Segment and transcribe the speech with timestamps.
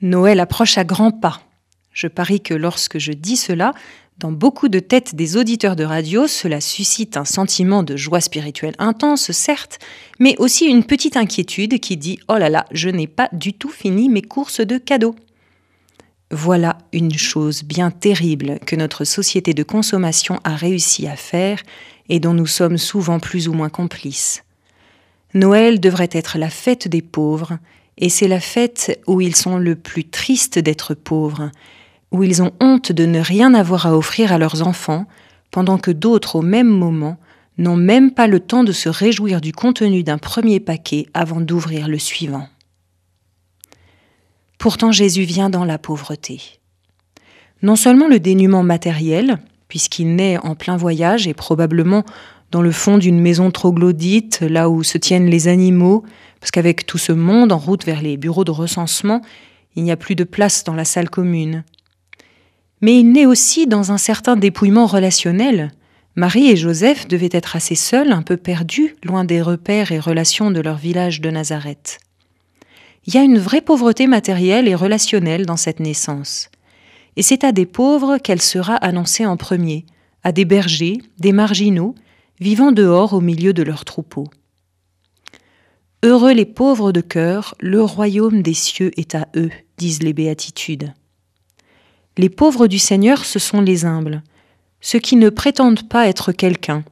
[0.00, 1.40] Noël approche à grands pas.
[1.92, 3.72] Je parie que lorsque je dis cela,
[4.18, 8.74] dans beaucoup de têtes des auditeurs de radio, cela suscite un sentiment de joie spirituelle
[8.78, 9.78] intense, certes,
[10.18, 13.70] mais aussi une petite inquiétude qui dit⁇ Oh là là, je n'ai pas du tout
[13.70, 15.16] fini mes courses de cadeaux⁇
[16.30, 21.62] Voilà une chose bien terrible que notre société de consommation a réussi à faire
[22.08, 24.44] et dont nous sommes souvent plus ou moins complices.
[25.34, 27.58] Noël devrait être la fête des pauvres,
[27.98, 31.50] et c'est la fête où ils sont le plus tristes d'être pauvres,
[32.12, 35.06] où ils ont honte de ne rien avoir à offrir à leurs enfants,
[35.50, 37.18] pendant que d'autres au même moment
[37.58, 41.88] n'ont même pas le temps de se réjouir du contenu d'un premier paquet avant d'ouvrir
[41.88, 42.48] le suivant.
[44.58, 46.40] Pourtant Jésus vient dans la pauvreté.
[47.62, 52.04] Non seulement le dénuement matériel, puisqu'il naît en plein voyage et probablement
[52.50, 56.04] dans le fond d'une maison troglodyte, là où se tiennent les animaux,
[56.48, 59.20] parce qu'avec tout ce monde en route vers les bureaux de recensement,
[59.76, 61.62] il n'y a plus de place dans la salle commune.
[62.80, 65.72] Mais il naît aussi dans un certain dépouillement relationnel.
[66.16, 70.50] Marie et Joseph devaient être assez seuls, un peu perdus, loin des repères et relations
[70.50, 71.98] de leur village de Nazareth.
[73.04, 76.48] Il y a une vraie pauvreté matérielle et relationnelle dans cette naissance.
[77.16, 79.84] Et c'est à des pauvres qu'elle sera annoncée en premier,
[80.24, 81.94] à des bergers, des marginaux,
[82.40, 84.28] vivant dehors au milieu de leurs troupeaux.
[86.04, 90.94] Heureux les pauvres de cœur, le royaume des cieux est à eux, disent les béatitudes.
[92.16, 94.22] Les pauvres du Seigneur, ce sont les humbles,
[94.80, 96.84] ceux qui ne prétendent pas être quelqu'un,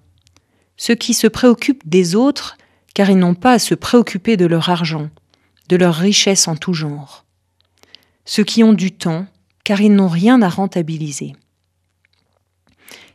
[0.76, 2.58] ceux qui se préoccupent des autres
[2.94, 5.08] car ils n'ont pas à se préoccuper de leur argent,
[5.68, 7.24] de leur richesse en tout genre,
[8.24, 9.26] ceux qui ont du temps
[9.62, 11.36] car ils n'ont rien à rentabiliser.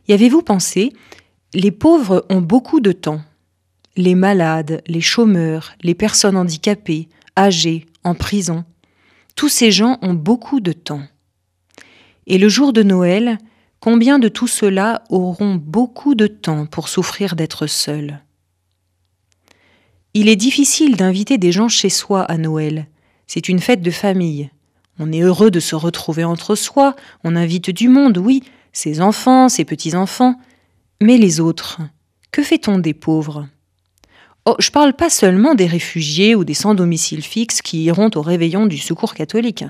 [0.08, 0.94] Y avez-vous pensé?
[1.52, 3.20] Les pauvres ont beaucoup de temps
[3.96, 8.64] les malades, les chômeurs, les personnes handicapées, âgées, en prison.
[9.36, 11.02] Tous ces gens ont beaucoup de temps.
[12.26, 13.38] Et le jour de Noël,
[13.80, 18.20] combien de tout cela auront beaucoup de temps pour souffrir d'être seuls?
[20.14, 22.86] Il est difficile d'inviter des gens chez soi à Noël.
[23.26, 24.50] C'est une fête de famille.
[24.98, 28.42] On est heureux de se retrouver entre soi, on invite du monde, oui,
[28.72, 30.38] ses enfants, ses petits-enfants.
[31.00, 31.80] Mais les autres,
[32.30, 33.48] que fait-on des pauvres?
[34.44, 38.22] Oh, je parle pas seulement des réfugiés ou des sans domicile fixe qui iront au
[38.22, 39.64] réveillon du secours catholique.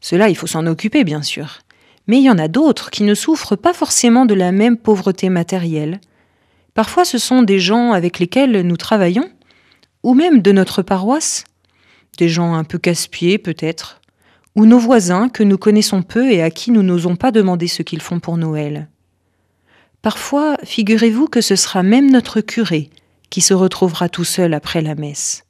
[0.00, 1.60] Cela, il faut s'en occuper, bien sûr.
[2.08, 5.28] Mais il y en a d'autres qui ne souffrent pas forcément de la même pauvreté
[5.28, 6.00] matérielle.
[6.74, 9.30] Parfois, ce sont des gens avec lesquels nous travaillons,
[10.02, 11.44] ou même de notre paroisse,
[12.16, 14.00] des gens un peu casse-pieds peut-être,
[14.56, 17.82] ou nos voisins que nous connaissons peu et à qui nous n'osons pas demander ce
[17.82, 18.88] qu'ils font pour Noël.
[20.02, 22.90] Parfois, figurez-vous que ce sera même notre curé
[23.30, 25.44] qui se retrouvera tout seul après la messe.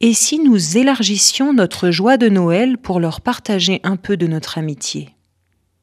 [0.00, 4.58] Et si nous élargissions notre joie de Noël pour leur partager un peu de notre
[4.58, 5.17] amitié?